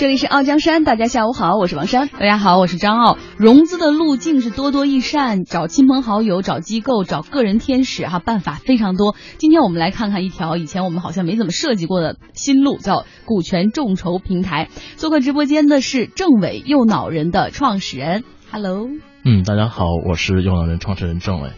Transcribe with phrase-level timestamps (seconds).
[0.00, 2.08] 这里是傲江山，大家下午好，我是王珊。
[2.08, 3.18] 大家好，我是张傲。
[3.36, 9.14] 融资的路径是多多益善，找亲朋好友、找机构、找个人天使，哈，办法非常多。
[9.36, 14.70] 今天我们来看看一条以前我们好像没怎么设计过的新路，叫股权众筹平台。
[14.96, 18.88] 做客直播间的是政委右脑人的创始人，Hello。
[19.26, 21.50] 嗯，大家好，我是右脑人创始人政委。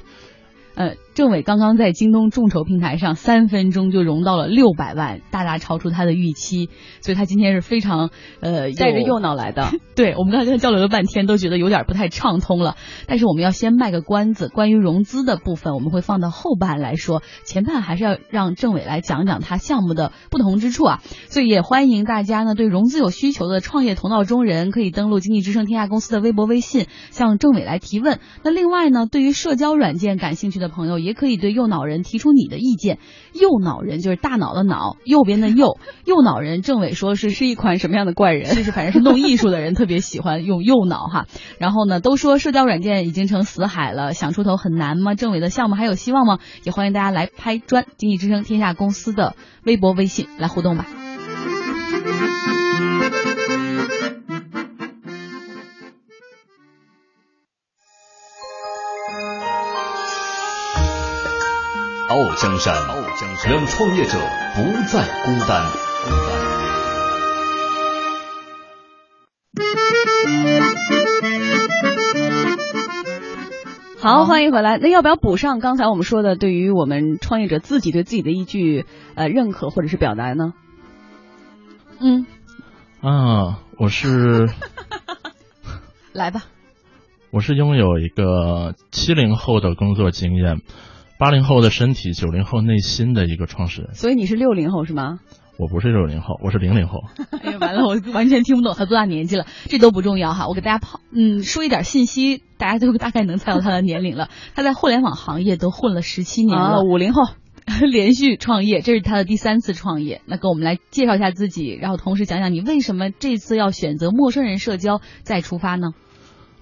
[0.74, 6.70] 呃，郑伟刚刚在京东众筹平台上三分钟就融到了六百万，大大超出他的预期，
[7.02, 8.08] 所以他今天是非常
[8.40, 9.68] 呃带着右脑来的。
[9.94, 12.76] 对我们刚才跟他交流了半天，都觉得有点不太畅通了。
[13.06, 21.02] 但是我们要先卖个关子，关于融资的部分我们会放到后半来说，前半还是要让政委来讲讲他项目的不同之处啊。
[21.28, 28.18] 所以也欢迎大家呢对融资有需求的创业同道中人可以登录经济之声天下公司的微博微信向政委来提问。
[28.42, 32.98] 那另外呢，对于社交软件感兴趣的朋友也可以对右脑人提出你的意见。
[33.32, 35.78] 右脑人就是大脑的脑，右边的右。
[36.04, 38.44] 右脑人，政委说是是一款什么样的怪人？
[38.56, 41.26] 就是反正是弄艺术的人特别喜欢用右脑哈。
[41.58, 45.14] 然后呢，都说社交软件已经成死海了，想出头很难吗？
[45.14, 46.38] 政委的项目还有希望吗？
[46.64, 51.01] 也欢迎大家来拍砖，经济之声天下公司的微博微信来互动吧。
[62.22, 62.72] 傲江山，
[63.50, 64.16] 让创业者
[64.54, 65.66] 不再孤单。
[73.98, 74.78] 好，欢迎回来。
[74.78, 78.86] 那要不要补上刚才我们说的，对于我们创业者自己对自己的一句
[79.16, 80.52] 呃认可或者是表达呢？
[81.98, 82.26] 嗯，
[83.00, 84.48] 啊，我是
[86.14, 86.44] 来吧，
[87.32, 90.60] 我是拥有一个七零后的工作经验。
[91.22, 93.94] 八零后的身体，九零后内心的一个创始人。
[93.94, 95.20] 所以你是六零后是吗？
[95.56, 96.98] 我不是六零后，我是零零后。
[97.40, 99.46] 哎呀，完了，我完全听不懂他多大年纪了。
[99.66, 104.30] 这都不重要哈，我给大家跑，嗯，说一点信息，大家都大概能猜到他的年龄了。
[104.56, 107.22] 他在互联网行业都混了十七年了，五零后，
[107.88, 110.22] 连续创业，这是他的第三次创业。
[110.26, 115.92] 那跟我们来介绍一下自己，然后同时讲讲你为什么这次要选择陌生人社交再出发呢？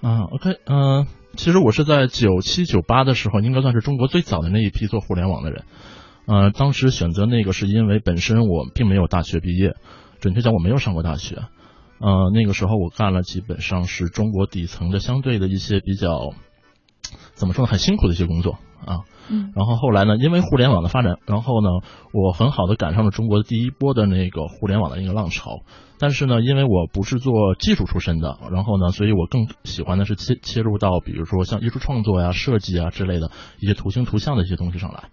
[0.03, 1.07] 啊，OK，嗯。
[1.35, 5.63] 其实我是在九七九八的时候，应该算是中国最早的那一批做互联网的人。
[6.25, 9.75] 呃，当时选择那个是因为本身我并没有大学毕业，
[10.19, 11.37] 准确讲我没有上过大学。
[11.99, 16.33] 呃，那个时候我干了基本上是中国底层的相对的一些比较，
[17.33, 19.01] 怎么说呢，很辛苦的一些工作啊。
[19.29, 19.51] 嗯。
[19.55, 21.69] 然后后来呢，因为互联网的发展，然后呢，
[22.13, 25.61] 我很好的赶上了中国的第一波的那个互联网的那个浪潮。
[25.99, 35.09] 但是呢，因为我不是做技术出身的，然后呢，所以我更喜欢的是切切入到比如说像艺术创作呀、设计啊之类的一些图形图像的一些东西上来。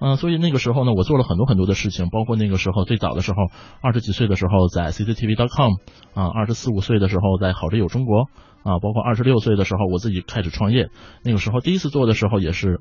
[0.00, 3.36] 嗯，所以那个时候呢，我做了很多很多的事情，包括那个时候最早的时候，
[3.80, 5.74] 二十几岁的时候在 CCTV.com
[6.14, 8.24] 啊，二十四五岁的时候在好着有中国
[8.64, 10.88] 啊，包括二十六岁的时候我自己开始创业，
[11.22, 12.80] 那个时候第一次做的时候也是。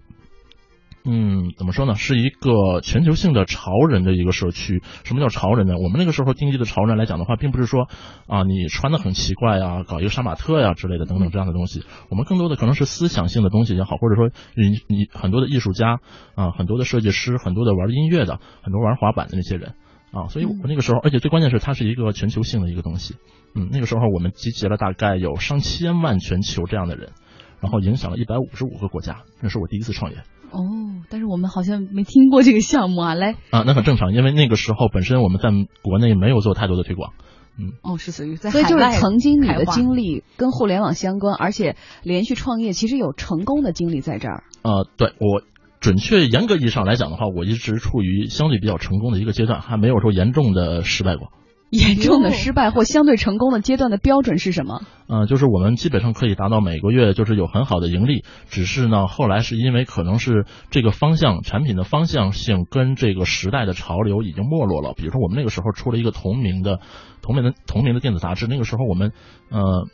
[1.06, 1.96] 嗯，怎么说呢？
[1.96, 4.82] 是一个全球性的潮人的一个社区。
[5.04, 5.78] 什么叫潮人呢？
[5.78, 7.90] 我们那个时候定义的潮人来讲的话，并不是说
[8.26, 11.84] 啊，你穿的很奇怪呀，搞一个杀马特呀之类的等等这样的东西。
[12.10, 16.00] 我们更多的可能是思想性的东西也好，或者说你你很多的艺术家
[16.36, 19.76] 啊，很多的设计师，很多的玩音乐的，很多玩滑板的那些人
[20.14, 20.30] 啊。
[20.30, 23.16] 所以我那个时候，而且最关键是它是一个全球性的一个东西。
[23.56, 27.12] 嗯，那个时候我们集结了大概有上千万全球这样的人，
[27.60, 29.24] 然后影响了一百五十五个国家。
[29.42, 30.20] 那是我第一次创业。
[30.54, 35.50] 哦，但是我们好像没听过这个项目啊，来啊，那很正常，因为那个时候本身我们在
[35.82, 37.14] 国内没有做太多的推广，
[37.58, 44.44] 嗯，哦，是属于在所以就是曾经你的经历跟互联网相关，而且连续创业其实有成功的经历在这儿。
[44.62, 45.42] 呃，对我
[45.80, 51.30] 准确严格意义上来讲的话，我一直处于相对比较成功的一个阶段，还没有说严重的失败过。
[51.74, 54.82] 严重的失败或相对成功的阶段的标准是什么？
[55.10, 64.94] 嗯，就是我们基本上可以达到每个月就是有很好的盈利，只是呢后来是因为可能是这个方向产品的方向性跟这个时代的潮流已经没落了。
[64.96, 66.80] 比如说我们那个时候出了一个同名的
[67.24, 69.12] 同名的同名的电子杂志，那个时候我们
[69.50, 69.88] 呃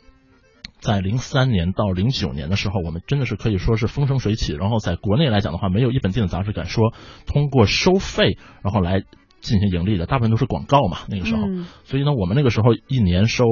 [0.80, 4.52] 在零三年到零九年的时候，我们真的是可以说是风生水起。
[4.52, 6.92] 然后在国内来讲的话，没有一本电子杂志敢说
[7.26, 9.02] 通过收费然后来。
[9.40, 11.42] 进行盈利的大部分都是广告嘛，那个时候，
[11.84, 13.44] 所以呢，我们那个时候一年收，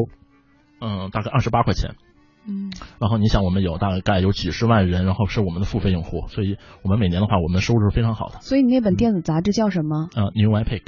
[0.81, 1.97] 嗯，大概二十八块钱，
[2.47, 2.71] 嗯，
[3.01, 8.41] 然后你想，我们有大概有几十万人，然后是我们的付费用户，所以我们每年的话，我们的收入是非常好的。
[8.41, 10.09] 所以你那本电子杂志叫什么？
[10.15, 10.83] 呃，New Epic。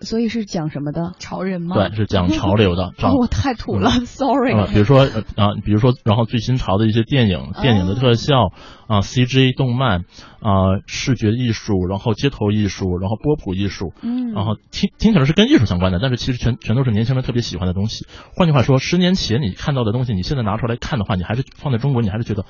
[0.00, 1.12] 所以是讲什么的？
[1.18, 1.74] 潮人吗？
[1.74, 2.92] 对，是讲潮流的。
[3.02, 4.52] 哦，我太土了，sorry。
[4.52, 5.00] 啊，比如说
[5.36, 8.52] 啊，比如说，然后最新潮的一些电影、电影的特效
[8.86, 10.04] 啊，CG 动漫
[10.40, 18.06] 啊，视觉艺术，然后街头艺术，然后波普艺术，嗯，然后听听起来是跟艺术相关的，但是其实全全都是年轻人特别喜欢的东西。
[18.36, 22.44] 换句话说，十年前你看到的东西，你现在拿出来看的话，你还是放在中国，你还是觉得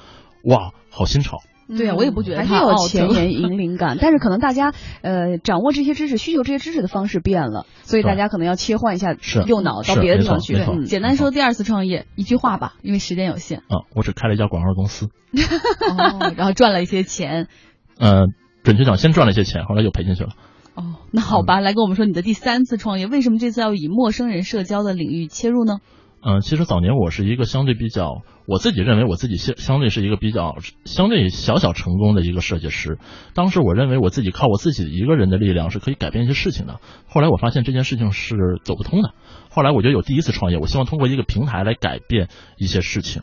[0.45, 1.39] 哇，好新潮。
[1.77, 4.73] 对啊，我也不觉得还是有前沿引领感，但是可能大家
[5.03, 9.15] 呃掌握这些知识、需求这些知识的方式变了，所以大家可能要切换一下
[9.47, 10.55] 右脑到别的地方去。
[10.55, 13.59] 对，简单说，第二次创业一句话吧，因为时间有限。
[13.59, 17.49] 啊，我只开了一家广告公司， 哦，然后赚了一些钱。
[18.01, 18.27] 呃，
[18.63, 20.31] 准确讲，先赚了一些钱，后来又赔进去了。
[20.75, 25.81] 哦，那好吧，来跟我们说你的第三次创业，为什么这次要以陌生人社交的领域切入呢？
[26.21, 32.99] 嗯，其实早年我是一个相对比较，我自己认为我自己相相对是一个比较相对小小成功的一个设计师。
[33.35, 36.81] 当时我认为我自己靠我自己一个人的力量是可以改变一些事情的。
[37.07, 38.35] 后来我发现这件事情是
[38.65, 39.15] 走不通的。
[39.49, 43.23] 后来我就有第一次创业，我希望通过一个平台来改变一些事情。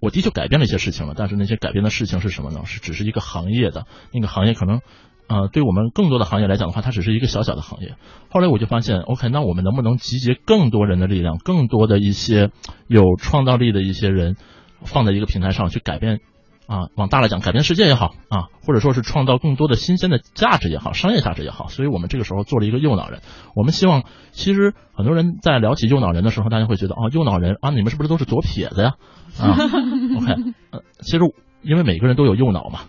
[0.00, 2.66] 我的确改变了一些事情了，但是那些改变的事情是什么呢？
[2.66, 4.80] 是只是一个行业的那个行业可能。
[5.26, 7.94] 呃，对我们更多的行业来讲的话，它只是一个小小的行业。
[8.30, 12.50] 后来我就发现，OK，那我们能不能集结更多人的力量，更多的一些
[12.86, 14.36] 有创造力的一些人，
[14.82, 16.20] 放在一个平台上去改变
[16.66, 16.88] 啊？
[16.96, 21.68] 往大了讲，改变世界也好啊，或者说是创造更多的新鲜的价值也好，商业价值也好。
[21.68, 23.20] 所以我们这个时候做了一个右脑人。
[23.54, 28.94] 我们希望，其实很多人在聊起右脑人的时候，大家会觉得，哦，右脑人啊，你们是不是都是左撇子呀？
[29.40, 29.56] 啊，
[30.20, 30.34] OK，
[30.70, 31.20] 呃，其实
[31.62, 32.80] 因为每个人都有右脑嘛，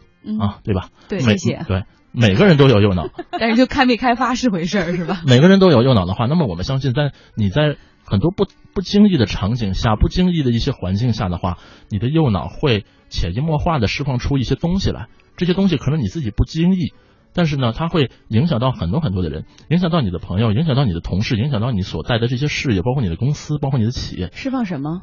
[0.46, 0.90] 啊，对吧？
[1.08, 1.64] 对，谢谢。
[1.68, 1.84] 对。
[2.16, 5.22] 每个人都有右脑， 但是就开没开发是回事儿，是吧？
[5.28, 7.76] 每个人都有右脑的话，那么我们相信，在你在
[8.06, 11.58] 很多不不经意的场景下、不经意的一些环境下的话，
[11.90, 15.08] 你的右脑会潜移默化的释放出一些东西来。
[15.38, 16.94] 这些东西可能你自己不经意，
[17.34, 24.30] 但是呢，它会影响到很多很多的人，影响到你的朋友，影响到你的同事，影响到你所在的这些事业，包括你的公司，包括你的企业。
[24.32, 25.02] 释放什么？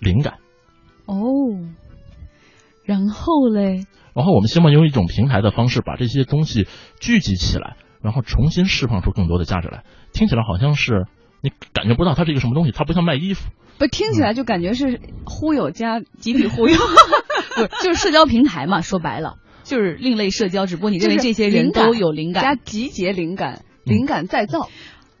[0.00, 0.38] 灵感。
[1.04, 1.16] 哦。
[2.84, 3.86] 然后嘞？
[4.14, 6.66] 然后我们希望用一种平台的方式把这些东西
[7.00, 9.84] 聚集起来，然后重新释放出更多的价值来。
[10.12, 11.06] 听起来好像是
[11.42, 13.50] 你感觉不到它是一个什么东西，它不像卖衣服。
[13.78, 18.80] 不，听起来就感觉是忽悠加集体忽悠，不 就是社交平台嘛？
[18.80, 24.68] 说白了就是另类社交，只不过你认为这些人都有灵感，加集结灵感，灵感再造。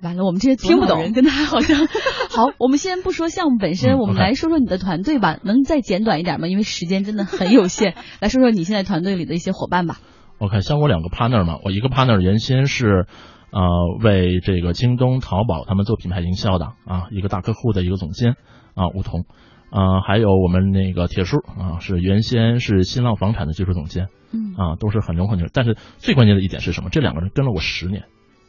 [0.02, 1.86] 完了，我们这些听不懂人，跟他好像
[2.30, 2.46] 好。
[2.58, 5.38] 我们先不说项目本身，我们来说说你的团队吧。
[5.44, 6.48] 能再简短一点吗？
[6.48, 7.94] 因为时间真的很有限。
[8.20, 9.98] 来说说你现在团队里的一些伙伴吧。
[10.38, 13.06] OK，像我两个 partner 嘛，我一个 partner 原先是
[13.50, 13.60] 呃
[14.02, 18.36] 为这个京东、淘宝他们做品牌营销的啊，一个大客户的一个总监
[18.74, 19.26] 啊，吴桐
[19.70, 25.46] 啊，还有我们那个铁叔啊，是原先是新浪房产的技术总监，嗯啊，都是很牛很牛。
[25.52, 26.88] 但是最关键的一点是什么？
[26.90, 28.04] 这两个人跟了我十年。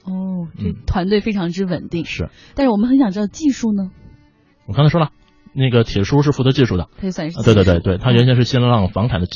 [0.06, 2.06] 哦，这团队非常之稳定。
[2.06, 3.92] 是，但是我们很想知道技术呢。
[4.68, 5.12] 我刚才说了，
[5.54, 9.28] 那个铁叔是负责技术的，他就算是对对对对，他原先是新浪房产的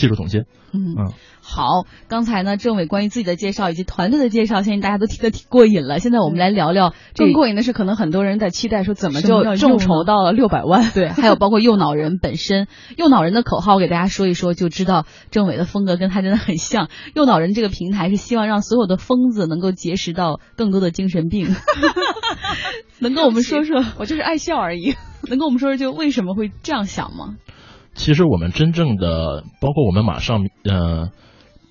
[0.00, 0.46] 技术总监。
[0.72, 1.12] 嗯嗯。
[1.42, 5.98] 好，刚才呢，政委关于自己的介绍以及团队的介绍，相信大家都听得挺过瘾了。
[5.98, 10.90] 现在我们来聊聊更过瘾的是，可能很多人在期待说，怎么就众筹到了六百万？
[10.94, 16.88] 对， 还有包括右脑人本身，右脑人的口号我给大家说一说，就知道政委的风格跟他真的很像。
[17.14, 21.54] 右脑人这个平台是希望让所有的疯子能够结识到更多的精神病。
[23.00, 23.82] 能跟我们说说？
[23.98, 24.94] 我就是爱笑而已。
[25.28, 27.36] 能跟我们说说，就为什么会这样想吗？
[28.00, 31.10] 其实我们真正的，包括我们马上，呃。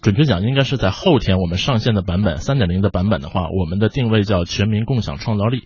[0.02, 5.64] 准确讲，应该是在后天我们上线的版本三点零的版本的话，我们的定位叫全民共享创造力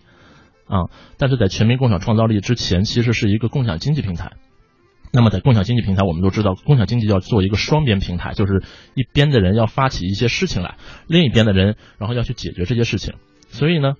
[0.66, 0.90] 啊。
[1.18, 4.32] 但是在全民共享创造力之前，其实是一个共享经济平台。
[5.12, 10.74] 那么在共享经济平台，我们都知道，共享经济要做一个双边平台，就是一边的人要发起一些事情来，
[11.06, 13.14] 另一边的人然后要去解决这些事情。
[13.50, 13.92] 所以呢，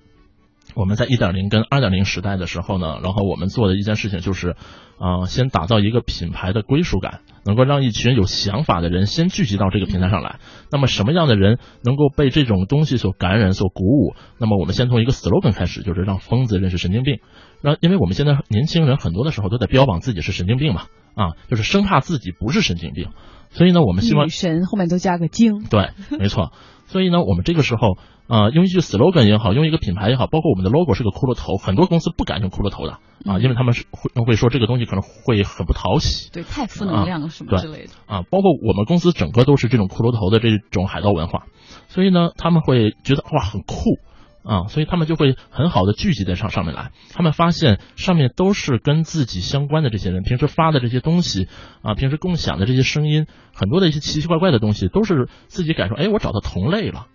[0.75, 4.55] 我们在一点零跟二点零时代的时候呢，然后我们做的一件事情就是。
[4.97, 10.39] 啊，先打造一个品牌的归属感，能够让一群有想法的人先聚集到这个平台上来。
[10.71, 14.15] 那么什么样的人能够被这种东西所感染、所鼓舞？
[14.39, 17.19] 那么我们先从一个 slogan 开始，就是让疯子认识神经病。
[17.61, 23.09] 让，因为我们现在年轻人很多的时候都在标榜自己是神经病嘛，啊，就是生怕自己不是神经病。
[23.49, 25.61] 所以呢，我们希望神后面都加个精。
[25.69, 26.53] 对，没错。
[26.85, 27.97] 所以呢，我们这个时候。
[28.27, 38.23] 啊，用一句 slogan 也好，用一个品牌也好，包括我们的 logo 是个骷髅头，很多公司不敢用骷髅头的啊，因为他们是会会说这个东西可能会很不讨喜，对，太负能量了什么之类的啊。
[38.23, 41.43] 包括我们公司整个都是这种骷髅头的这种海盗文化，
[41.87, 43.99] 所以呢，他们会觉得哇很酷
[44.45, 46.91] 啊，所以他们就会很好的聚集在上上面来。
[47.11, 51.47] 他们发现上面都是跟自己相关的这些人，平时发的这些东西
[51.81, 57.07] 啊，平时共享的这些声音，很多的一些奇奇怪怪的东西，都是自己感受，哎，我找到同类了。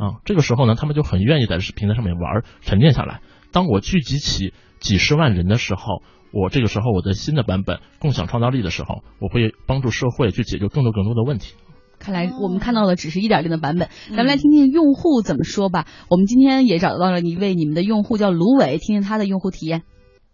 [0.00, 3.20] 啊，这个时候呢，他们就很愿意在平台上面玩，沉淀下来。
[3.52, 6.02] 当我聚集起几十万人的时候，
[6.32, 11.54] 我这个时候我的新的版本共享创造力的时候，我会帮助社会去解决更多更多的问题。
[11.98, 15.84] 看来我们看到的只是一点零的版本，咱们来听听用户怎么说吧。
[16.08, 19.82] 我们今天也找到了一位你们的用户叫芦苇，听听他的用户体验。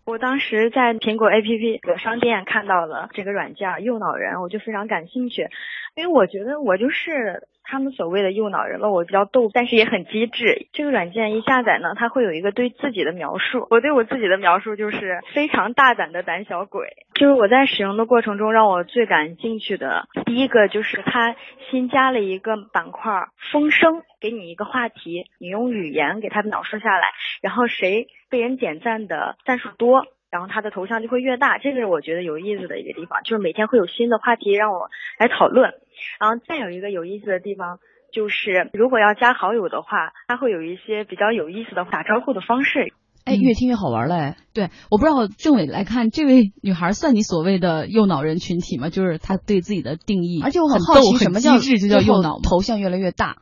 [0.06, 5.48] 我当时在苹果 APP 的商店看到了这个软件右脑人，我就非常感兴趣，
[5.96, 8.90] 因为我觉得我就是他们所谓的右脑人了。
[8.90, 10.68] 我比较逗，但是也很机智。
[10.72, 13.66] 这个软件一下载呢，它会有一个对自己的描述。
[13.70, 16.88] 我对我自己的描述就是非常大胆的胆小鬼。
[17.14, 21.34] 就是我在使用的过程中，让我最感兴趣的第一个就是它
[21.70, 23.12] 新加了一个板块
[23.52, 27.08] “风声”，给你一个话题，你用语言给它描述下来，
[27.42, 28.06] 然后谁。
[28.30, 35.70] 被人点赞的赞数多，然后他的头像就会越大，这个是我觉得有意思的一个地方，就是每天会有新的话题让我来讨论。
[36.18, 37.78] 然后再有一个有意思的地方，
[38.10, 42.92] 就是如果要加好友的话，他会有一些比较有意思的打招呼的方式。
[43.24, 44.34] 哎，越听越好玩嘞。
[44.52, 48.90] 对，我不知道政委来看，这位女孩算你所谓的右脑人群体吗？
[48.90, 53.36] 就是她对自己的定义，而且我很好奇什么叫就叫右脑，头像越来越大。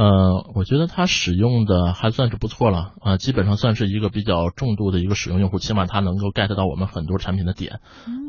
[0.00, 7.80] 呃，我觉得他使用的还算是不错了啊，基本上算是一个比较重度的一个使用用户，起码他能够 get 到我们很多产品的点。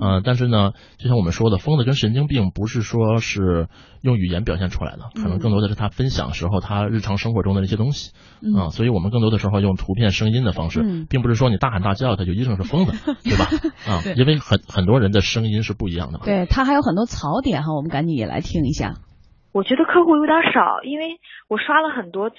[0.01, 3.69] 呃，但是呢，就像我们说的，疯子跟神经病不是说是
[4.01, 8.11] 用语言表现出来的，可能更多的是他分享时候他日常生活中的那些东西
[8.53, 12.91] 啊，所以我们更多的时候用图片、声音的方式，并不是说你大喊大叫他就一定是疯子，
[13.23, 13.45] 对吧？
[13.87, 16.19] 啊，因为很很多人的声音是不一样的。
[16.25, 18.95] 对他还有很多槽点哈，我们赶紧也来听一下。
[19.53, 22.38] 我觉得客户有点少，因为我刷了很多次，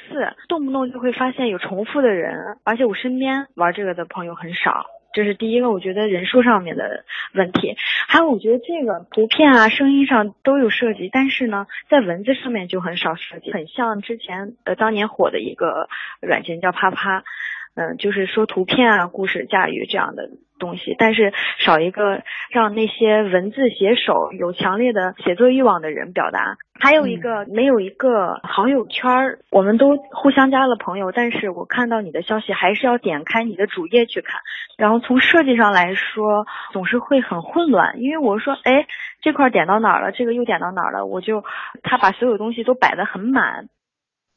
[0.49, 7.05] 动不动就会发现有重复的人，而且我身边玩这个的朋友很少，这是第一个我觉得人数上面的
[7.35, 7.77] 问题。
[8.09, 15.89] 还有我觉得这个图片啊、声音上都有设计，但是呢，在文字上面就很少设计，很像之前呃当年火的一个
[16.21, 17.25] 软件叫啪啪，
[17.75, 20.31] 嗯，就是说图片啊、故事驾驭这样的。
[20.59, 34.41] 东西，但是少一个让那些文字写手有强烈的写作欲望的人表达，还有一个没有一个好友圈儿，我们都互相加了朋友，但是我看到你的消息还是要点开你的主页去看，
[34.79, 38.87] 然后从设计上来说总是会很混乱，因为我说哎
[39.21, 41.43] 这块点到哪儿了，这个又点到哪儿了，我就
[41.83, 43.69] 他把所有东西都摆得很满。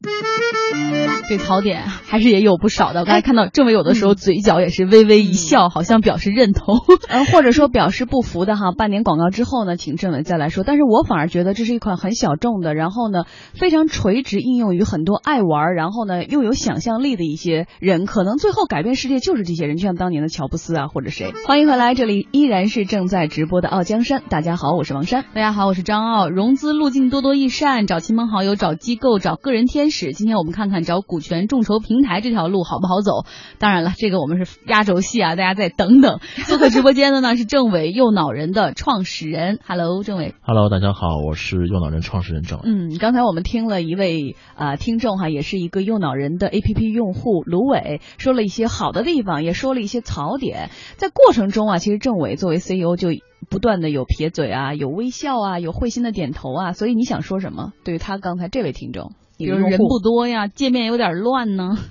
[1.27, 2.99] 这槽点还是也有不少的。
[3.01, 6.77] 我刚才看到政委有的时候嘴角也是微微一笑，好像表示认同，
[7.09, 8.71] 嗯， 或者说表示不服的哈。
[8.77, 10.63] 半年广告之后呢，请政委再来说。
[10.63, 21.33] 但是我反而觉得这是一款很小众的，然后呢非常垂直应用于很多爱玩，然后呢又有想象力的一些人，可能最后改变世界就是这些人，就像当年的乔布斯啊或者谁。
[21.47, 24.21] 欢迎回来，这里依然是正在直播的傲江山。
[24.29, 25.25] 大家好，我是王山。
[25.33, 26.29] 大家好，我是张傲。
[26.29, 29.89] 融资路径多多益善，找亲朋好友，找机构，找个人天。
[29.95, 33.25] 始，今天我们看看找股权众筹平台这条路好不好走？
[33.59, 36.19] 当然了，这个我们是压轴戏啊，大家再等等。
[36.47, 40.35] 做客直播间的呢是政委右脑人的创始人，Hello，政委。
[40.41, 42.59] Hello，大家好，我是右脑人创始人郑。
[42.63, 50.69] 嗯，刚才我们听了一位啊听众哈，也是一个右脑人的 APP 用户芦苇，说了一些好的地方，也说了一些槽点。
[50.97, 53.09] 在过程中啊，其实政委作为 CEO 就
[53.49, 56.73] 不断的有撇嘴啊，有微笑啊，有会心的点头啊。
[56.73, 57.71] 所以你想说什么？
[57.85, 59.13] 对于他刚才这位听众？
[59.37, 61.77] 比如人不多呀，界面有点乱呢。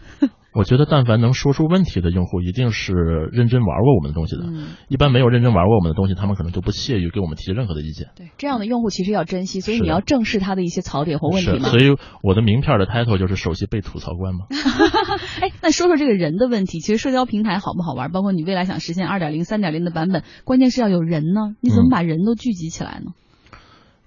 [0.55, 2.93] 我觉得，但凡能说出问题的用户，一定是
[3.33, 4.45] 认真玩过我们的东西的。
[4.87, 8.11] 一般没有认真玩过我们的东西，他们可能就不屑于给我们提任何的意见。
[8.15, 11.71] 对，这样的用户其实要珍惜，所以你要正视他的一些槽点或问题嘛。
[11.71, 14.47] 所以我的名片的 title 就是首席被吐槽官嘛。
[15.43, 18.13] 哎，那说说这个人的问题，其实社交平台好不好玩？
[18.13, 21.57] 包括你未来想实现二点零、三点零的版本，关键是要有人呢。
[21.63, 23.11] 你怎么把人都聚集起来呢？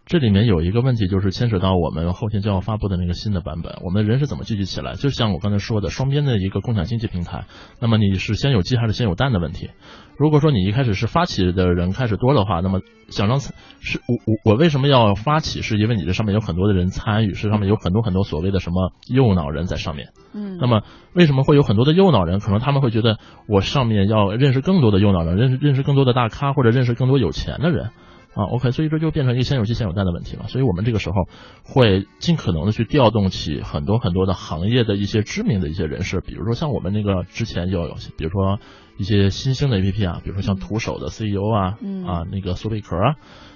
[0.08, 4.94] 这里面有一个问题，就是牵扯到我们后天就要发布的那个新的版本，我们人是怎么聚集起来？
[4.94, 7.44] 就像我刚才说的，双边的一个共享经济平台，
[7.82, 9.70] 那么你是先有鸡还是先有蛋的问题？
[10.18, 13.52] 如果说你一开始是发起的人开始多的话，那么想让是
[14.08, 15.62] 我我我为什么要发起？
[15.62, 20.14] 是因为你这上面有很多的人参与，是上面有很多很多所谓的什么右脑人在上面。
[20.34, 22.40] 嗯，那么为什么会有很多的右脑人？
[22.40, 27.90] 可能他们会觉得我上面要认识更多的右脑人，认识认识更多的大咖，或者认识更多有钱的人。
[28.38, 30.48] 啊，OK，所以这就变成一个先有鸡先有蛋的问题了。
[30.48, 31.28] 所以我们这个时候
[31.64, 38.60] 会尽可能的去调动起很多很多的行业的一些知名的一些人士，比如说像我们那个之前就有，比如说
[38.98, 43.16] 一些新兴的 APP 啊，比如说像徒手的 CEO 啊，啊，那个苏贝壳啊，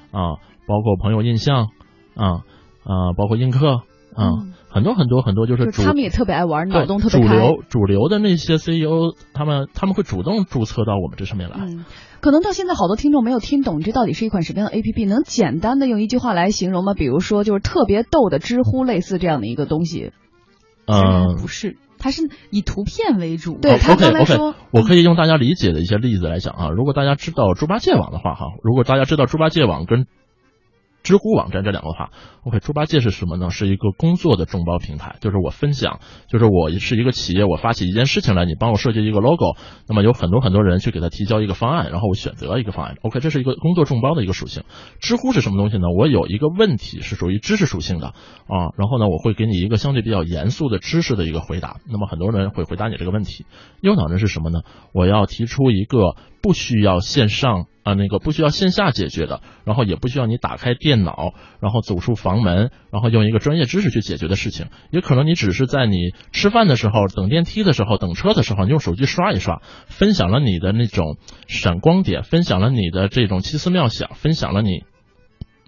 [0.10, 0.36] 啊，
[0.66, 1.70] 包括朋友印象
[2.16, 2.42] 啊，
[2.84, 3.84] 啊，包括映客
[4.16, 4.26] 啊，
[4.72, 11.58] 很多很多很多就是主他们也特别爱玩，脑洞特别主流主流的那些 CEO，他们他们会主动注册到我们这上面来。
[11.60, 11.84] 嗯，
[12.22, 16.94] 可能到现在好多听众没有听懂这到底是一款什么样的 APP，能简单的用一句话来形容吗？
[16.94, 20.14] 比如说就是特别逗的知乎类似这样的一个东西。
[20.88, 23.58] 嗯，不是，它是以图片为主。
[23.62, 26.70] 对他刚才说，我可以用大家理解的一些例子来讲啊。
[26.70, 30.06] 如果大家知道猪八戒网的话哈，如果大家知道猪八戒网跟。
[31.04, 32.12] 知乎网站这两个的话
[32.44, 33.50] ，OK，猪八戒是什么呢？
[33.50, 39.56] 是一个工作的众包平台，就是我分享，就是我是一个企业，我发起一件事情来，你帮我设计一个 logo，
[39.88, 44.64] 那么有很多很多人去给他提交一个方案，然后我选择一个方案，OK，这是一个工作众包的一个属性。
[45.00, 45.88] 知乎是什么东西呢？
[45.98, 53.46] 我有一个问题是属于知识属性的啊，然后呢，我会给你一个相对比较严肃的知识的一个回答，那么很多人会回答你这个问题。
[53.82, 54.62] 右脑呢是什么呢？
[54.94, 57.68] 我要提出一个不需要线上。
[57.84, 71.18] 啊，那个不需要线下解决的，然后也不需要你打开电脑，然后走出房门，然后用一个专业知识去解决的事情，也可能你只是在你吃饭的时候、等电梯的时候、等车的时候，你用手机刷一刷，分享了你的那种
[71.48, 74.84] 闪光点，分享了你的这种奇思妙想，分享了你。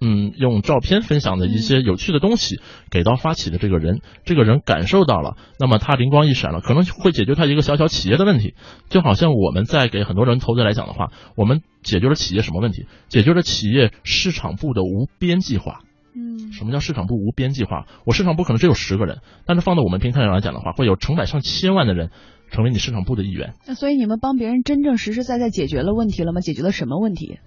[0.02, 2.60] 嗯，用照片分享的一些有趣的东西
[2.92, 8.54] 给到发起的这个人，这个人感受到了，那么他灵光一闪了，可能会解决他一个小小企业的问题。
[8.90, 12.86] 就好像我们在给很多人投资来讲的话，我们解决了企业什么问题？
[13.08, 15.80] 解决了企业市场部的无边际化。
[16.16, 17.88] 嗯，什么叫市场部无边际化？
[18.06, 22.12] 我市场部可能只有十个人，但是放到我们平台上来讲的话，会有成百上千万的人
[22.52, 23.54] 成为你市场部的一员。
[23.66, 26.42] 那所以你们帮别人真正实实在在解决了问题了吗？
[26.42, 27.40] 解决了什么问题？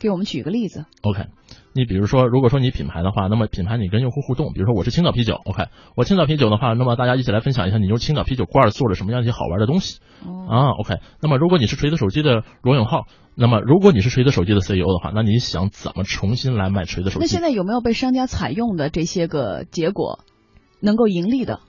[0.00, 0.86] 给我们举个例子。
[1.02, 1.26] OK。
[1.74, 5.64] 你比如说，如果说你品牌的话，那么品牌你跟用户互动，比如说我是青岛啤酒，OK，
[5.96, 10.00] 我青岛啤酒的话，那么大家一起来分享一下，你用青岛啤酒罐做了什么样一些好玩的东西
[10.48, 17.20] 啊？OK，那么如果你是锤子手机的罗永浩，那么如果你是锤子手机的 CEO 的话，那你想怎么重新来卖锤子手机？
[17.20, 20.20] 那现在有没有被商家采用的这些个结果，
[20.80, 21.60] 能够盈利的？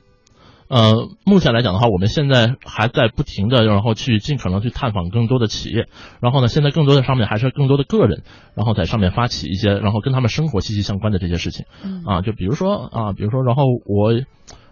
[0.70, 5.88] 呃，目前来讲的话，我们现在还在不停的，然后去尽可能去探访更多的企业，
[6.22, 8.24] 然后呢，现在更多的上面还是更多的个人，
[8.56, 11.66] 然后在上面发起一些，然后跟他们生活息息相关的这些事情，
[12.06, 14.14] 啊，就比如说啊，比如说，然后我，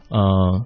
[0.10, 0.66] 呃，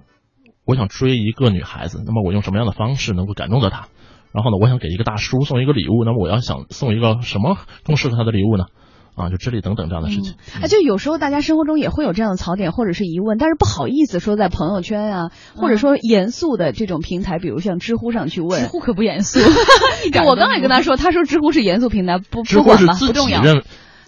[0.64, 3.88] 我想追一个女孩子，那么我用什么样的方式能够感动到她？
[4.32, 8.66] 然后呢，我想给一个大叔送一个礼物，那么我要想送一个什么更适合他的礼物呢？
[9.16, 10.34] 啊，就智力等等这样的事情。
[10.62, 18.60] 哎，就有时候大家生活中也会有这样的槽点或者是疑问，但是不好意思说在朋友圈啊，或者说严肃的这种平台，比如像知乎上去问。
[18.60, 19.40] 知乎可不严肃。
[20.26, 23.42] 我刚才跟他说，他说知乎是严肃平台，不不管吧，不重要。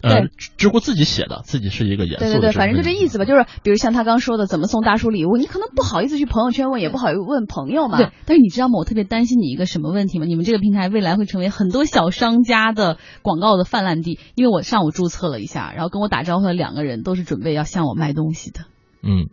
[0.01, 2.25] 对，知乎自己写的，自己是一个严肃。
[2.25, 3.25] 对对对，反正就这意思吧。
[3.25, 7.99] 就是比如像他刚说的，怎么送大叔礼物，你可能不好意思去朋友圈问，也不好意思问朋友嘛。
[7.99, 8.75] 对，但是你知道吗？
[8.79, 10.27] 我特别担心你一个什么问题吗？
[10.27, 14.21] 你们这个平台未来会成为很多小商家的广告的泛滥地。
[14.37, 18.61] 因为我上午注册了一下，然后跟我打招呼的两个人都是准备要向我卖东西的。
[19.03, 19.27] 嗯，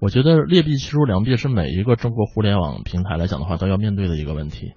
[0.00, 4.72] 我觉得劣币驱逐良币是每一个中国互联网平台来讲的话都要面对的一个问题。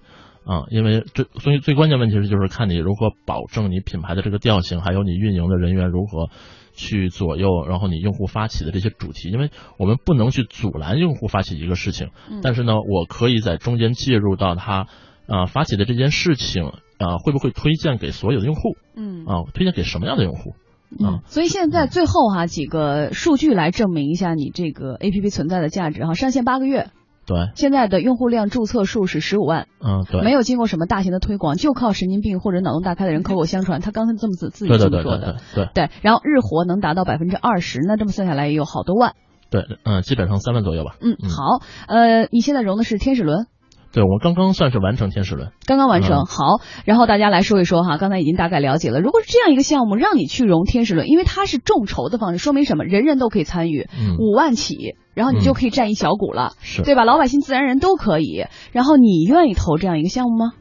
[0.45, 6.29] 啊，因为最所以最关键问题是就是看你如何保证你品牌的这个调性，还有你运营的人员如何
[6.73, 12.09] 去左右，然后你用户发起的这些主题，因为我们不能去阻拦用户发起一个事情，
[12.41, 14.87] 但是呢，我可以在中间介入到他
[15.27, 20.53] 啊发起的这件事情啊会不会推荐给所有的用户，嗯啊推荐给什么样的用户
[20.99, 21.19] 嗯？
[21.25, 26.89] 所以现在最后哈几个数据来证明一下你这个 A P P 存在的价值哈，上线八个月。
[27.29, 33.81] 对，现在的用户量注册数是十五万，嗯，对，没有经过什么大型的推广，就靠神经病或者脑洞大开的人口口相传。
[33.81, 39.13] 他刚才这么自自己这么说的，对对，然后日活能达到百分之二十，那这么算下来也有好多万。
[39.51, 40.95] 对，嗯，基本上三万左右吧。
[41.01, 43.45] 嗯，好，呃，你现在融的是天使轮。
[43.91, 46.25] 对，我刚刚算是完成天使轮，刚刚完成。
[46.25, 49.01] 好，然后大家来说一说哈，刚才已经大概了解了。
[49.01, 52.83] 如果是这样一个项目，让你去融天使轮，因为它是众筹的方式，说明什么？
[52.83, 53.87] 人人都可以参与，
[54.19, 57.03] 五万起，然后你就可以占一小股了，对吧？
[57.03, 58.45] 老百姓、自然人都可以。
[58.71, 60.51] 然后你愿意投这样一个项目吗？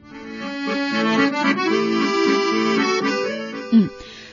[3.72, 3.88] 嗯，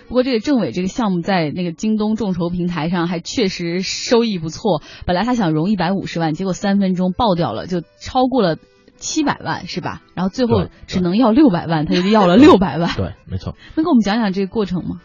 [0.07, 4.81] 不过这个政委这个项目在那个京东众筹平台上还确实收益不错。
[5.05, 8.55] 本来他想融一百五十万，结果三分钟爆掉了，就超过了。
[8.97, 10.01] 七百万是吧？
[10.15, 12.91] 然后最后只能要六百万，他就要了六百万。
[12.97, 13.55] 对，没错。
[13.75, 15.01] 能给我们讲讲这个过程吗？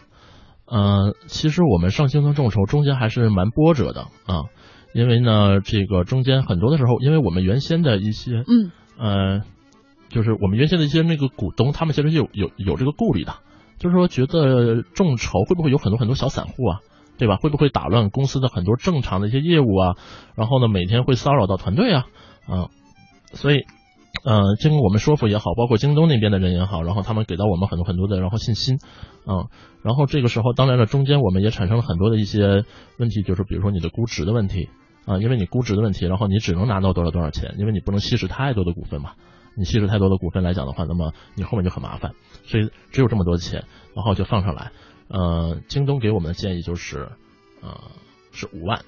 [0.65, 4.47] 呃，其实我们上新村众筹中间还是蛮波折的啊，
[4.93, 9.41] 因为呢，这个中间很多的时候，因为我们原先的一些嗯呃，
[10.07, 13.33] 就是我们原先的一些那个股东，他们其实有有有这个顾虑的，
[13.79, 16.79] 就是说觉得众筹会不会有很多很多小散户啊，
[17.17, 17.35] 对吧？
[17.35, 19.97] 会不会打乱公司的很多正常的一些业务啊？
[20.35, 22.05] 然后呢，每天会骚扰到团队啊，
[22.47, 22.71] 啊，
[23.33, 23.65] 所以。
[24.23, 28.77] 呃，经过我们说服也好，包括京东那边的人也好，然后他们给到我们很多很多的然后信心，
[29.25, 29.47] 嗯，
[29.83, 32.63] 然后这个时候当然了，中间我们也产生了很多的一些
[32.97, 34.69] 问题，就是比如说你的估值的问题，
[35.05, 39.13] 啊，因为你估值的问题，然后你只能拿到多少多少钱，因为你不能稀释太多的股份嘛。
[39.53, 42.13] 你稀释太多的股份来讲的话，那么你后面就很麻烦，
[42.45, 44.71] 所以只有这么多钱，然后就放上来。
[45.09, 47.09] 呃，京东给我们的建议就是，
[47.61, 47.81] 呃，
[48.31, 48.79] 是五万，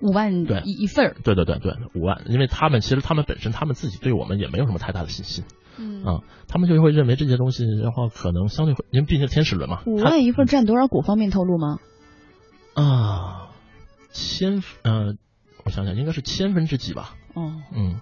[0.00, 5.44] 五万对一一份儿，对对对对，五万，因为他们其实他们本身他们自己对我们也没有什么太大的信心，
[5.78, 11.00] 嗯啊，他们就会认为这些东西的话可能相对会，因为毕竟天使轮嘛，五万一份占多少股？
[11.02, 11.78] 方便透露吗？
[12.74, 13.48] 啊，
[14.10, 15.14] 千呃，
[15.64, 17.14] 我想想，应该是千分之几吧？
[17.34, 18.00] 哦，嗯。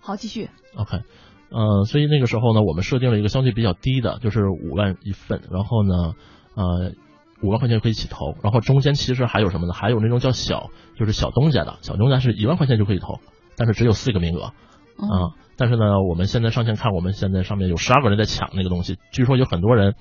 [0.00, 0.48] 好，继续。
[0.74, 1.02] OK，
[1.50, 6.14] 呃，所以那个时候呢，我们设定了一个相对比较低的，就是五万一份，然后呢，
[6.54, 6.92] 呃，
[7.42, 9.72] 五万块钱就可以起投，然后中间其实还有什么呢？
[9.72, 13.20] 还有那种叫小，就是小东家的，小东家是一万块钱就可以投，
[13.56, 14.52] 但是只有四个名额
[14.96, 15.34] 啊。
[15.56, 19.94] 但是呢，我们现在上线看，我们现在上面有十二个人在抢那个东西，据说有很多人，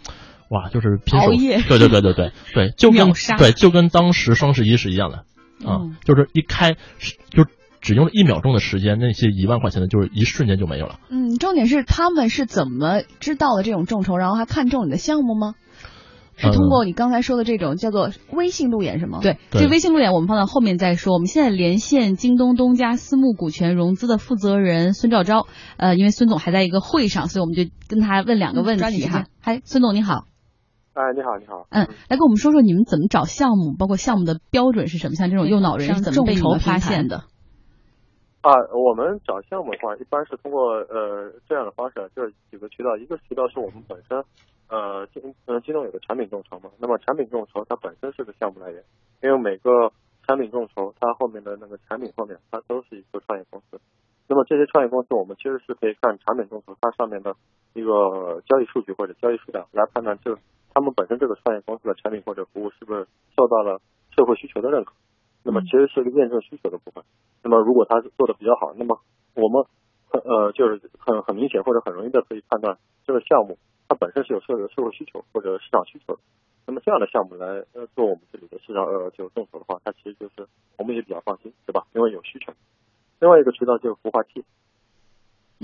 [0.49, 1.27] 哇，就是拼手，
[1.67, 5.17] 对对对对对 对，就跟对就跟当时双十一是一样的
[5.69, 6.73] 啊，就是一开
[7.29, 7.45] 就。
[7.81, 10.99] 只用了一秒钟的时间，那些一万块钱的，就是一瞬间就没有了。
[11.09, 15.55] 嗯，重点是他们是怎么知道的这种众筹，然后还看中你的项目吗？
[16.39, 19.19] 是通过你刚才说的这种叫做微信路演是吗？
[19.21, 21.13] 对，这微信路演我们放到后面再说。
[21.13, 25.47] 我们现在连线京东东家私募股权融资的负责人孙兆昭，
[25.77, 29.25] 呃，因为孙总还在一个会上，所以我们就跟他问两个问题哈。
[29.41, 30.25] 嗨，孙总你好。
[30.93, 31.67] 哎，你好，你好。
[31.69, 35.15] 嗯，来跟我们说说你们怎么找项目，包括项目的标准是什么？
[35.15, 37.23] 像这种右脑人是怎么被你们发现的？
[38.41, 42.95] 啊，我们找项目的话，一般是通过呃这样的方式，就是几个渠道。
[42.95, 44.17] 一个渠道是我们本身，
[44.69, 46.69] 呃，京呃京东有个产品众筹嘛。
[46.79, 48.83] 那么产品众筹它本身是个项目来源，
[49.21, 49.91] 因为每个
[50.27, 53.81] 产品众筹它后面的那个产品后面，它都是一个创业公司。
[54.27, 57.35] 那么这些创业公司，我们其实是可以看产品众筹它上面的
[57.73, 60.37] 一个交易数据或者交易数量来判断，这
[60.71, 63.81] 他们本身这个创业公司的产品或者服务是不是受到了
[64.15, 64.93] 社会需求的认可。
[65.41, 67.03] 那么其实是一个验证需求的部分。
[67.41, 68.99] 那么如果他做的比较好，那么
[69.33, 69.65] 我们
[70.11, 72.77] 很呃就是很很明显或者很容易的可以判断
[73.07, 73.57] 这个项目
[73.89, 76.21] 它本身是有社社会需求或者市场需求的。
[76.67, 80.47] 那么这样的项目来呃做我们这里的市场呃就众筹的话，它其实就是
[80.77, 81.87] 我们也比较放心，对吧？
[81.95, 82.53] 因为有需求。
[83.19, 84.45] 另外一个渠道就是孵化器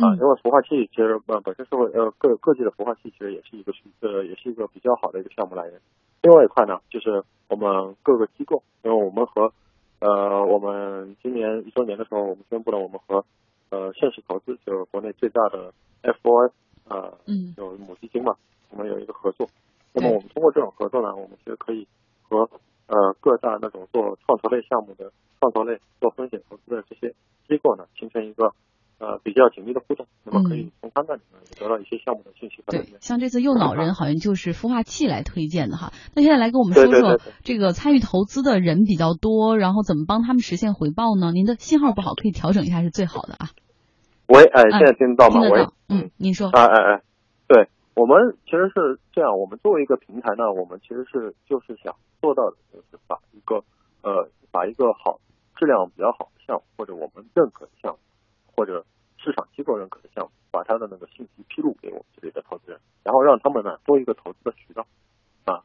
[0.02, 5.80] 啊，因为孵化器其实呃本身社会呃各各地的孵化器其实也是一个呃也是一个比较好的一个项目来源。
[6.24, 9.54] 另外一块呢，就是我们各个机构，因为我们和
[10.00, 13.24] 呃，我们今年一周年的时候，我们宣布了我们和
[13.70, 16.52] 呃盛世投资，就是国内最大的 F4S
[16.90, 18.36] 呃，嗯，有母基金嘛，
[18.70, 19.50] 我们有一个合作。
[19.94, 21.88] 那么我们通过这种合作呢，我们其实可以
[22.22, 22.50] 和
[22.88, 27.14] 呃各大那种做创投类项目的、创投类做风险投资的这些
[27.48, 28.54] 机构呢，形成一个。
[28.98, 32.64] 呃，比较紧密的互动，那么可以从他那里呢得到一些项目的信息。
[32.66, 35.92] 对，像这次右脑人好像就是孵化器来推荐的哈。
[36.16, 41.34] 那现在来跟我们说说这个参与投资的人比较多，然后怎么帮他们实现回报呢？
[41.34, 43.50] 您的信号不好，可以调整一下是最好的啊。
[44.28, 45.42] 喂，哎，现在听得到吗？
[45.52, 46.50] 喂，嗯，您说。
[46.50, 47.02] 哎哎哎，
[47.48, 53.64] 对我们其实是这样，我们作为一个平台呢，我们其实是就是想做到的，就是把一个
[54.02, 55.20] 呃把一个好
[55.56, 58.00] 质量比较好的项目或者我们认可的项目。
[58.58, 58.86] 或者
[59.18, 64.88] 市场机构认可的项目，把它的那个信息披露给我们这里的投资人，然后让他们呢多一个投资的渠道
[65.44, 65.60] 啊。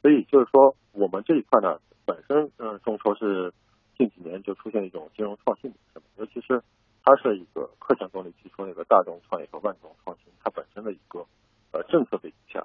[0.00, 3.52] 所以就是说，我们这一块呢，本身嗯，众筹是
[3.98, 6.62] 近几年就出现一种金融创新模式，尤其是
[7.10, 11.26] 它是一个克强动力提出那个大众创业和万众创新，它本身的一个
[11.72, 12.64] 呃政策背景下，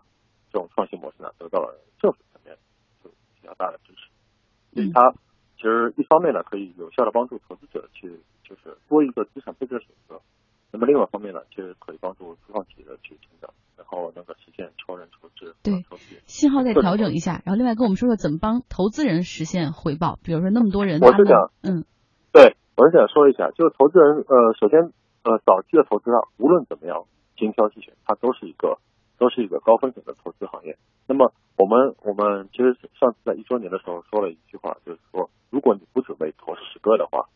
[0.52, 2.56] 这种创新模式呢得到了政府层面
[3.04, 4.10] 就比较大的支持，
[4.74, 5.12] 所以它
[5.58, 8.22] 其实一方面呢可以有效的帮助投资者去。
[8.48, 10.22] 就是多一个资产配置的选择，
[10.72, 15.56] 那么另外一方面呢，其实可以帮助初创企业的去成长，然后能够实现超人筹资。
[15.64, 15.84] 对，
[16.28, 20.20] 信号再调整一下，然后另外跟我们说说怎么帮投资人实现回报。
[20.22, 21.86] 比如说那么多人，我是想，嗯，
[22.32, 24.92] 对，我是想说一下，就是投资人，呃，首先，
[25.24, 27.06] 呃，早期的投资啊，无论怎么样
[27.38, 28.78] 精挑细选，它都是一个，
[29.18, 30.78] 都是一个高风险的投资行业。
[31.08, 37.28] 那么我们，我们其实上次在一周年的时候说了一句话，就是说，如果你不准备投十个的话。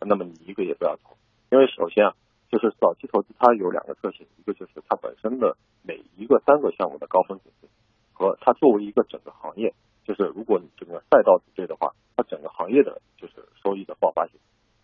[0.00, 1.16] 那么你一个也不要投，
[1.50, 2.14] 因为首先啊，
[2.48, 7.68] 就是早期投资它有两个特性，一个就是它本身的每一个三个项目的高风险性，
[8.12, 9.74] 和它作为一个整个行业，
[10.04, 14.38] 就是如果你整个赛道组队的话，它整个行业的就是收益的爆发性。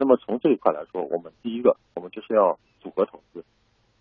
[0.05, 3.43] 那么从这一块来说，我们第一个，我们就是要组合投资，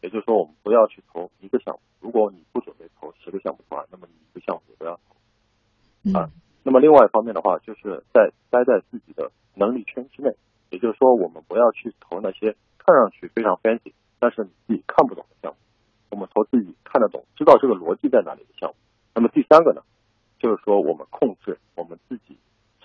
[0.02, 1.80] 也就是说我们不要去投一个项目。
[2.02, 6.30] 如果你不准备投十个项目的话，那么你一个项目也不要投啊。
[6.62, 10.36] 那么另外一方面的话，就是在待在自己的能力圈之内。
[10.72, 15.58] 也就是说，我们不要去投那些看上去非常 fancy，但是你自己看不懂的项目。
[16.10, 18.76] 我们投自己看得懂、知道这个逻辑在哪里的项目。
[19.16, 19.82] 那么第三个呢，
[20.38, 22.38] 就是说我们控制我们自己，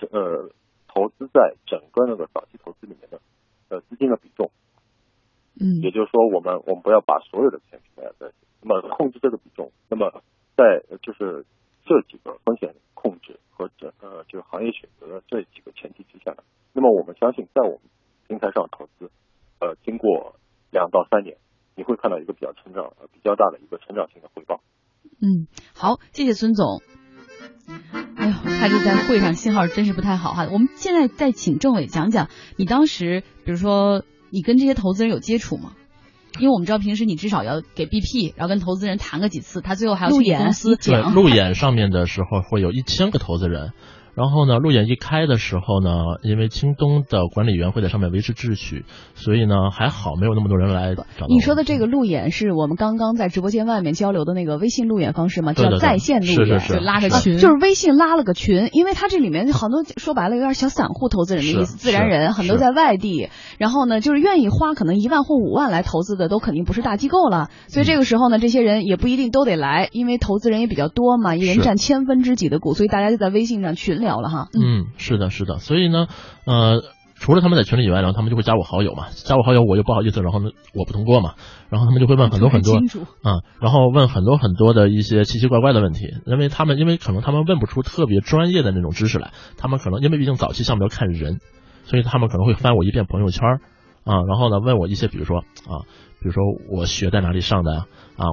[0.09, 0.49] 呃，
[0.93, 3.21] 投资在整个那个早期投资里面的
[3.69, 4.51] 呃资金的比重。
[5.61, 10.23] 嗯，也就是说，我们我们不要把所有的钱平在在那么控制这个比重，那么
[10.55, 11.45] 在就是
[11.85, 17.81] 这几个风险控制和整呃就是行业选择的这几个前提之下呢，那么我们相信在我们
[18.27, 19.11] 平台上投资，
[19.59, 20.35] 呃，经过
[20.71, 21.37] 两到三年，
[21.75, 24.61] 你会看到一个比较成长呃比较大的一个成长性的回报。
[25.21, 26.98] 嗯，好，谢谢孙总。
[28.15, 30.47] 哎呦，他这在会上信号真是不太好哈。
[30.51, 34.03] 我们现在再请政委讲讲，你当时比如说。
[34.31, 35.71] 你跟这些投资人有接触吗？
[36.37, 41.01] 因为我们知道平时你至少要给 BP，然后跟投资人谈个几次，他最后还要去公司对。
[41.01, 43.71] 路演上面的时候会有一千个投资人。
[44.19, 45.91] 然后呢，路演一开的时候呢，
[46.23, 48.83] 因为京东的管理员会在上面维持秩序，
[49.15, 51.05] 所以呢还好没有那么多人来找。
[51.29, 55.53] 你说的这个路演是我们刚刚在直播间外面交流的那个微信路演方式吗？
[55.53, 74.47] 叫在线路演，就拉着群，就是微信拉了个群，因为它这里面很多说白了有点小散户投资人的意思，自然人很多在外地，然后呢就是愿意花可能一万或五万来投资的，都肯定不是大机构了，所以这个时候呢，这些人也不一定都得来，因为投资人也比较多嘛，一人占千分之几的股，所以大家就在微信上群聊了哈。
[74.59, 74.87] 嗯。
[74.97, 76.07] 是的，是的，所以呢，
[76.45, 76.81] 呃，
[77.15, 81.33] 除了他们在群里以外，然后他们就会加我好友嘛，加我好友我又不好意思，然后呢我不通过嘛，
[81.69, 82.75] 然后他们就会问很多很多，
[83.23, 91.39] 啊，然后问很多很多的一些奇奇怪怪的问题，因为他们因为可能他们问不出特别专业的那种知识来，他们可能因为毕竟早期项目要看人，
[91.83, 93.43] 所以他们可能会翻我一遍朋友圈，
[94.05, 95.83] 啊，然后呢问我一些比如说啊，
[96.21, 96.41] 比如说
[96.71, 97.85] 我学在哪里上的啊，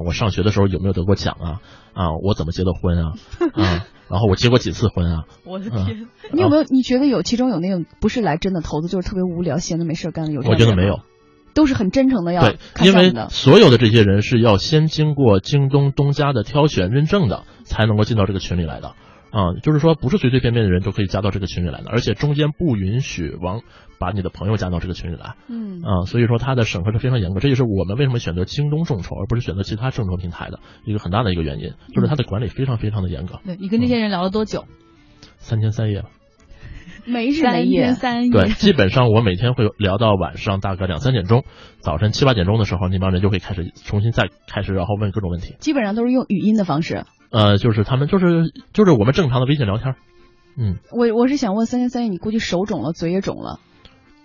[0.05, 1.61] 我上学的时候有没有得过奖啊，
[1.94, 3.12] 啊，我怎么结的婚啊，
[3.55, 3.87] 啊。
[4.09, 5.25] 然后我结过几次婚啊！
[5.44, 6.62] 我的天，你有没有？
[6.62, 10.42] 你觉得有其中有那种不是来真的投资，就是特别无聊、闲的没事干的有？
[10.42, 11.01] 我觉得没有，
[11.55, 18.94] 都是很真诚的要对，因为所有的这些人是要先经过京东东家的挑选认证的，才能够进到这个群里来的。
[19.37, 23.61] 啊，就是说不是随随便便的人都可以加到这个群里来的，而且中间不允许往
[23.99, 25.35] 把你的朋友加到这个群里来。
[25.49, 33.40] 嗯啊，所以说它的审核是非常严格，这就是我们为什么选择京东众筹而不是选择其他众筹平台的一个很大的一个原因，就是它的管理非常非常的严格。
[33.44, 34.64] 对你跟这些人聊了多久？
[35.37, 36.05] 三天三夜。
[37.05, 37.92] 没日没夜。
[37.92, 38.31] 三夜。
[38.33, 41.44] 对，基本上我每天会聊到晚上大概两三点钟，
[41.79, 45.55] 早晨七八点钟的时候，那帮人就会开始重新再开始，然后问各种问题。
[45.61, 47.05] 基本上都是用语音的方式。
[47.31, 49.95] 呃，就是他们就是就是我们正常的微信聊天，
[50.57, 53.61] 嗯，我我是想问三天三夜，你估计手肿了，嘴也肿了，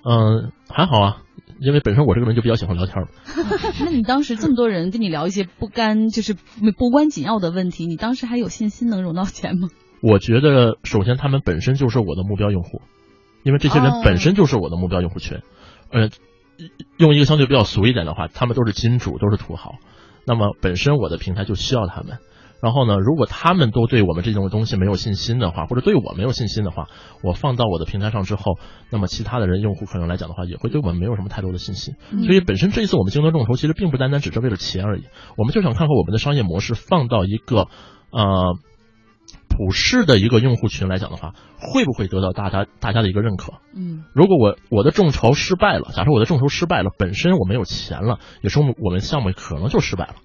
[0.04, 1.18] 嗯，还好啊，
[1.60, 3.08] 因为本身我这个人就比较喜欢聊天嘛。
[3.86, 9.68] 那你当时这么多人跟你聊一些不干就是不关紧要的问题，你当时还有信心能融到钱吗？
[10.02, 12.82] 我觉得首先他们本身就是我的目标用户，
[13.44, 15.42] 因为这些人本身就是我的目标用户群，
[15.92, 16.10] 呃，
[16.98, 19.76] 用一个相对比较俗一点的话，他们都是金主，都是土豪。
[20.26, 22.18] 那么本身我的平台就需要他们，
[22.62, 26.88] 然后呢，如果他们都对我们这种东西没有信心的话，或者对我没有信心的话，
[27.24, 28.60] 我放到我的平台上之后，
[28.92, 31.96] 那么其他的人用户可能来讲的话，也会对我们没有什么太多的信心。
[32.26, 35.04] 所以本身这一次我们京东众筹其实并不单单只是为了钱而已，
[35.38, 37.68] 我们就想看看我们的商业模式放到一个
[38.12, 38.56] 呃
[39.50, 43.54] 普世的一个用户群来讲的话，会不会得到大家大家的一个认可？
[43.76, 50.16] 嗯，如果我我的众筹失败了，假设我的众筹失败了，本身我没有钱了，也说明我们项目可能就失败了。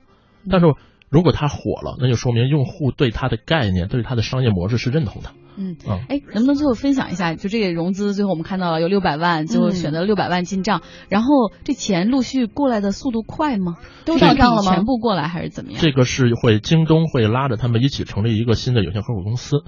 [0.49, 0.66] 但是
[1.09, 5.31] 如果它火了，那就说明用户对它的概念、对它的商业模式是认同的。
[5.59, 7.35] 嗯嗯，哎，能不能最后分享一下？
[7.35, 10.83] 就这个融资，最后我们看到了有六百万，最后选择了六百万进账。
[11.09, 11.29] 然后
[11.64, 13.77] 这钱陆续过来的速度快吗？
[14.05, 14.75] 都到账了吗？
[14.75, 15.81] 全部过来还是怎么样？
[15.81, 19.64] 这个是会京东会拉着他们一起成立一个新的有限合伙公司，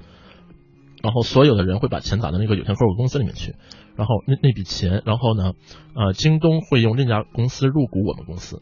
[1.03, 3.55] 然后所有的人会把钱打到那个有限合伙公司里面去，
[3.96, 5.53] 然后那那笔钱，然后呢，
[5.94, 8.61] 呃，京东会用另一家公司入股我们公司。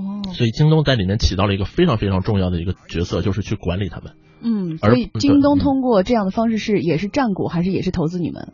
[0.00, 4.14] 哦，所以京东在里面起到了一个非常非常重要的一个角色，就是去管理他们。
[4.42, 8.52] 嗯，所以京东通过这样的方式是也是占股还是也是投资你们？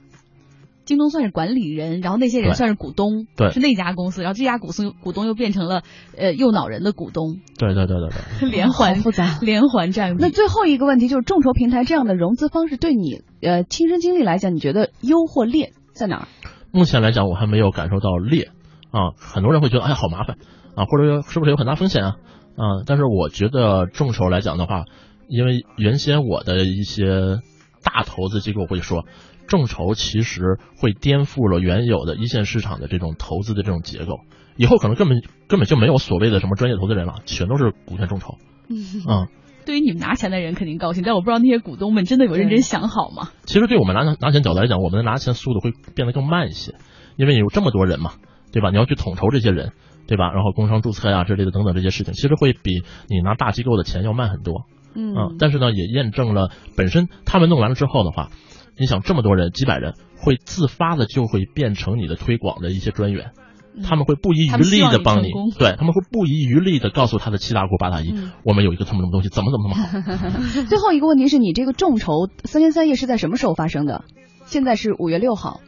[0.85, 5.82] 京东算是管理人，然后那些人算是股东，对，是那家公司，然后这家股东股东又变成了
[6.16, 7.40] 呃右脑人的股东。
[7.59, 8.09] 对对对对
[8.40, 10.16] 对， 连环复杂，连环占。
[10.16, 16.28] 那最后一个问题就是众筹平台这样的融资方式对你呃亲身经历来讲，你觉得优或劣在哪儿？
[16.70, 18.50] 目前来讲，我还没有感受到劣
[18.92, 20.37] 啊，很多人会觉得哎呀好麻烦。
[20.76, 22.16] 啊，或者是不是有很大风险啊？
[22.56, 24.84] 啊，但是我觉得众筹来讲的话，
[25.28, 27.40] 因为原先我的一些
[27.82, 29.04] 大投资机构会说，
[29.46, 34.20] 众筹其实会颠覆了原有的一线市场的这种投资的这种结构，
[34.56, 38.36] 以后可能根本根本就没有所谓的什么专业投资人了，全都是股权众筹。
[38.68, 39.28] 嗯，
[39.66, 43.30] 对于你们拿钱的人肯定高兴，但我不知道那些股东们真的有认真想好吗？
[43.44, 46.74] 其实对我们拿拿钱角度来讲，我们的拿钱速度会变得更慢一些，
[47.16, 48.12] 因为有这么多人嘛，
[48.52, 48.70] 对吧？
[48.70, 49.72] 你要去统筹这些人。
[50.06, 50.32] 对吧？
[50.32, 54.64] 然后工商注册呀之类的等等这些事情，其实会比你拿大机构的钱要慢很多。
[54.94, 58.30] 嗯，但是呢，也验证了本身他们弄完了之后的话，
[58.78, 63.32] 你想这么多人，几百人会自发的就会变成你的推广的一些专员。
[63.84, 70.62] 他们会不遗余力的帮你，对他们会不遗余力的告诉他的七大姑八大姨，我们有一个这么什么东西，怎么怎么怎么好。
[70.64, 74.02] 最后一个问题是你这个众筹三天三夜是在什么时候发生的？
[74.46, 75.60] 现在是五月六号，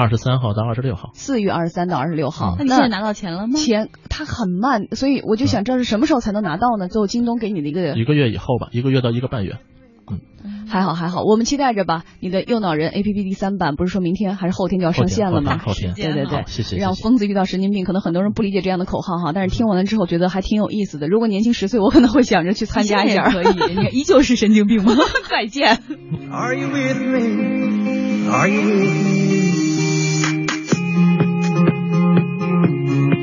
[0.00, 2.54] 二十三号到二十六号，四月二十三到二十六号。
[2.56, 3.58] 那你现在拿到钱了吗？
[3.58, 6.88] 钱它很慢，所以我就想知道是什么时候才能拿到呢？
[6.88, 9.58] 最后京东给你的一个一个月以后吧，一个月到一个半月。
[10.42, 12.02] 嗯，还好还好，我们期待着吧。
[12.18, 15.58] 你的右脑人 A P P 第三版不是说明天还是后天就要上线了吗？
[15.58, 16.78] 后天，对对对，谢谢。
[16.78, 21.06] 让疯子遇到神经病，可能很多人不理解这样的口号哈，但是听完了之后觉得还挺有意思的。
[21.06, 23.22] 如果年轻十岁，我可能会想着去参加一下。
[23.30, 24.94] 可以，你依旧是神经病吗？
[25.30, 25.78] 再见。
[26.32, 28.28] Are you with me?
[28.30, 29.29] Are you with me?
[32.50, 33.19] Thank you.